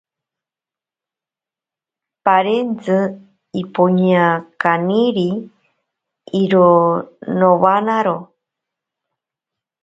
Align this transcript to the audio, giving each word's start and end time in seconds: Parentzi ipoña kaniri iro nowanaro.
Parentzi 2.25 2.97
ipoña 3.61 4.25
kaniri 4.61 5.29
iro 6.41 6.69
nowanaro. 7.37 8.17